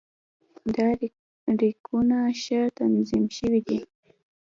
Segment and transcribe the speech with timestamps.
[0.75, 0.87] دا
[1.59, 3.79] ریکونه ښه تنظیم شوي دي.